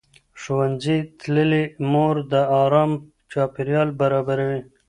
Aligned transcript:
ښوونځې 0.41 0.97
تللې 1.19 1.63
مور 1.91 2.15
د 2.31 2.33
ارام 2.61 2.91
چاپېریال 3.31 3.89
برابروي. 3.99 4.61